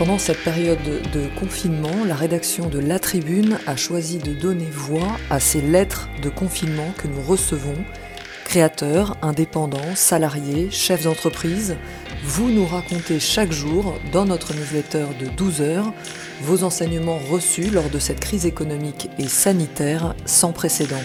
Pendant 0.00 0.16
cette 0.16 0.42
période 0.42 0.78
de 1.12 1.26
confinement, 1.38 2.06
la 2.06 2.14
rédaction 2.14 2.70
de 2.70 2.78
La 2.78 2.98
Tribune 2.98 3.58
a 3.66 3.76
choisi 3.76 4.16
de 4.16 4.32
donner 4.32 4.64
voix 4.64 5.18
à 5.28 5.40
ces 5.40 5.60
lettres 5.60 6.08
de 6.22 6.30
confinement 6.30 6.90
que 6.96 7.06
nous 7.06 7.20
recevons. 7.20 7.76
Créateurs, 8.46 9.18
indépendants, 9.20 9.94
salariés, 9.94 10.70
chefs 10.70 11.04
d'entreprise, 11.04 11.76
vous 12.24 12.48
nous 12.50 12.64
racontez 12.64 13.20
chaque 13.20 13.52
jour, 13.52 13.94
dans 14.10 14.24
notre 14.24 14.54
newsletter 14.54 15.04
de 15.20 15.26
12 15.36 15.60
heures, 15.60 15.92
vos 16.40 16.64
enseignements 16.64 17.20
reçus 17.30 17.68
lors 17.68 17.90
de 17.90 17.98
cette 17.98 18.20
crise 18.20 18.46
économique 18.46 19.10
et 19.18 19.28
sanitaire 19.28 20.14
sans 20.24 20.52
précédent. 20.52 21.02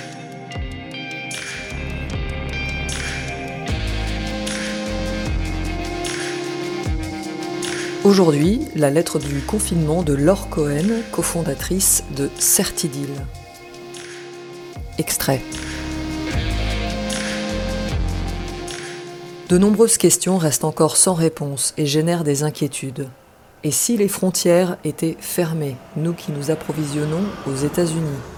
Aujourd'hui, 8.06 8.62
la 8.76 8.92
lettre 8.92 9.18
du 9.18 9.42
confinement 9.42 10.04
de 10.04 10.14
Laure 10.14 10.48
Cohen, 10.52 11.02
cofondatrice 11.12 12.04
de 12.16 12.30
Certidil. 12.38 13.10
Extrait. 15.00 15.42
De 19.50 19.58
nombreuses 19.58 19.98
questions 19.98 20.38
restent 20.38 20.66
encore 20.66 20.98
sans 20.98 21.16
réponse 21.16 21.74
et 21.80 21.88
génèrent 21.88 22.24
des 22.24 22.44
inquiétudes. 22.44 23.10
Et 23.64 23.72
si 23.72 23.98
les 23.98 24.08
frontières 24.08 24.78
étaient 24.84 25.18
fermées, 25.20 25.76
nous 25.96 26.14
qui 26.14 26.32
nous 26.32 26.52
approvisionnons 26.52 27.24
aux 27.48 27.56
États-Unis? 27.56 28.35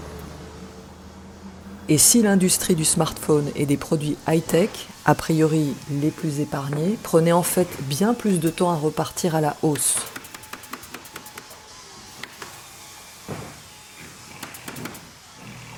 Et 1.90 1.96
si 1.96 2.20
l'industrie 2.22 2.74
du 2.74 2.84
smartphone 2.84 3.50
et 3.56 3.64
des 3.64 3.78
produits 3.78 4.18
high-tech 4.28 4.68
a 5.06 5.14
priori 5.14 5.72
les 6.02 6.10
plus 6.10 6.40
épargnés, 6.40 6.98
prenaient 7.02 7.32
en 7.32 7.42
fait 7.42 7.68
bien 7.88 8.12
plus 8.12 8.40
de 8.40 8.50
temps 8.50 8.70
à 8.70 8.74
repartir 8.74 9.34
à 9.34 9.40
la 9.40 9.56
hausse. 9.62 9.96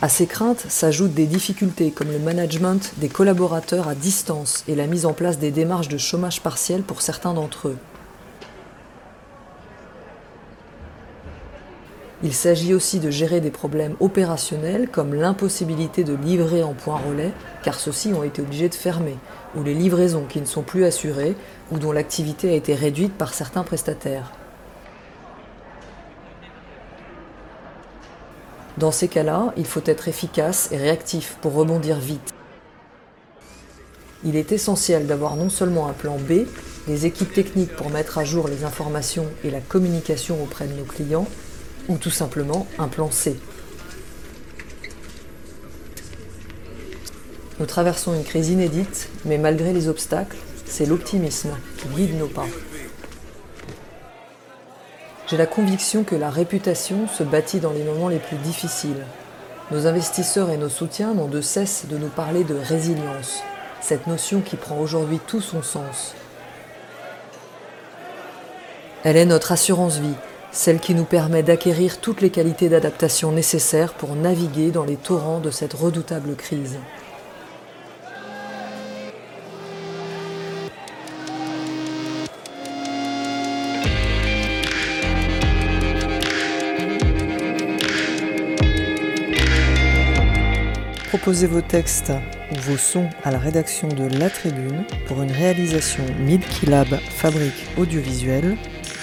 À 0.02 0.08
ces 0.08 0.27
craintes 0.27 0.64
s'ajoutent 0.69 1.14
des 1.14 1.27
difficultés 1.27 1.92
comme 1.92 2.11
le 2.11 2.19
management 2.19 2.92
des 2.97 3.08
collaborateurs 3.08 3.86
à 3.86 3.95
distance 3.95 4.64
et 4.67 4.74
la 4.74 4.89
mise 4.89 5.06
en 5.06 5.12
place 5.12 5.39
des 5.39 5.52
démarches 5.52 5.89
de 5.89 5.98
chômage 5.98 6.41
partiel 6.41 6.83
pour 6.83 7.02
certains 7.02 7.34
d'entre 7.34 7.69
eux. 7.69 7.78
Il 12.22 12.34
s'agit 12.34 12.74
aussi 12.74 13.00
de 13.00 13.10
gérer 13.10 13.40
des 13.40 13.50
problèmes 13.50 13.96
opérationnels 13.98 14.88
comme 14.88 15.14
l'impossibilité 15.14 16.04
de 16.04 16.14
livrer 16.14 16.62
en 16.62 16.74
point 16.74 16.98
relais, 16.98 17.32
car 17.62 17.80
ceux-ci 17.80 18.12
ont 18.12 18.22
été 18.22 18.42
obligés 18.42 18.68
de 18.68 18.74
fermer, 18.74 19.16
ou 19.56 19.62
les 19.62 19.72
livraisons 19.72 20.27
qui 20.28 20.40
ne 20.40 20.46
sont 20.46 20.62
plus 20.62 20.84
assurées 20.84 21.34
ou 21.70 21.78
dont 21.78 21.92
l'activité 21.92 22.50
a 22.50 22.54
été 22.54 22.74
réduite 22.74 23.14
par 23.14 23.32
certains 23.32 23.62
prestataires. 23.62 24.32
Dans 28.77 28.92
ces 28.92 29.08
cas-là, 29.08 29.52
il 29.56 29.66
faut 29.66 29.82
être 29.86 30.08
efficace 30.08 30.68
et 30.72 30.77
réactif 30.77 31.38
pour 31.40 31.55
rebondir 31.55 31.98
vite. 31.98 32.34
Il 34.24 34.36
est 34.36 34.52
essentiel 34.52 35.06
d'avoir 35.06 35.36
non 35.36 35.48
seulement 35.48 35.88
un 35.88 35.92
plan 35.94 36.18
B, 36.18 36.46
des 36.86 37.06
équipes 37.06 37.32
techniques 37.32 37.74
pour 37.77 37.90
mettre 37.90 38.18
à 38.18 38.24
jour 38.24 38.46
les 38.46 38.64
informations 38.64 39.27
et 39.42 39.50
la 39.50 39.60
communication 39.60 40.42
auprès 40.42 40.66
de 40.66 40.74
nos 40.74 40.84
clients, 40.84 41.27
ou 41.91 41.98
tout 41.98 42.10
simplement 42.10 42.66
un 42.78 42.88
plan 42.88 43.10
C. 43.10 43.36
Nous 47.58 47.66
traversons 47.66 48.14
une 48.14 48.24
crise 48.24 48.48
inédite, 48.48 49.10
mais 49.27 49.36
malgré 49.36 49.74
les 49.74 49.88
obstacles, 49.88 50.38
c'est 50.64 50.86
l'optimisme 50.86 51.50
qui 51.77 51.88
guide 51.88 52.18
nos 52.18 52.28
pas. 52.28 52.46
J'ai 55.27 55.36
la 55.36 55.46
conviction 55.46 56.05
que 56.05 56.14
la 56.14 56.30
réputation 56.30 57.06
se 57.06 57.23
bâtit 57.23 57.61
dans 57.61 57.73
les 57.73 57.84
moments 57.84 58.08
les 58.08 58.18
plus 58.18 58.39
difficiles. 58.39 59.05
Nos 59.70 59.86
investisseurs 59.86 60.51
et 60.51 60.57
nos 60.57 60.68
soutiens 60.68 61.12
n'ont 61.14 61.28
de 61.28 61.40
cesse 61.40 61.86
de 61.89 61.98
nous 61.98 62.08
parler 62.08 62.45
de 62.45 62.55
résilience, 62.55 63.42
cette 63.80 64.07
notion 64.07 64.40
qui 64.40 64.57
prend 64.57 64.78
aujourd'hui 64.78 65.20
tout 65.27 65.40
son 65.40 65.62
sens. 65.62 66.14
Elle 69.05 69.17
est 69.17 69.27
notre 69.27 69.52
assurance 69.52 69.98
vie, 69.98 70.14
celle 70.52 70.80
qui 70.80 70.94
nous 70.94 71.05
permet 71.05 71.42
d'acquérir 71.42 72.00
toutes 72.00 72.20
les 72.20 72.30
qualités 72.30 72.68
d'adaptation 72.68 73.33
nécessaires 73.33 73.94
pour 73.94 74.14
naviguer 74.16 74.70
dans 74.70 74.84
les 74.84 74.96
torrents 74.96 75.40
de 75.40 75.50
cette 75.50 75.74
redoutable 75.74 76.34
crise. 76.34 76.78
Proposez 91.08 91.48
vos 91.48 91.60
textes 91.60 92.12
ou 92.52 92.55
vos 92.60 92.77
sons 92.77 93.08
à 93.24 93.30
la 93.30 93.39
rédaction 93.39 93.89
de 93.89 94.06
La 94.18 94.30
Tribune 94.30 94.84
pour 95.06 95.22
une 95.22 95.33
réalisation 95.33 96.05
Midkey 96.20 96.66
Fabrique 97.10 97.66
audiovisuelle 97.77 98.56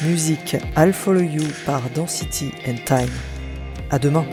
Musique 0.03 0.57
I'll 0.75 0.93
Follow 0.93 1.21
You 1.21 1.41
par 1.65 1.81
Density 1.95 2.51
and 2.67 2.77
Time. 2.85 3.09
À 3.89 3.97
demain. 3.97 4.25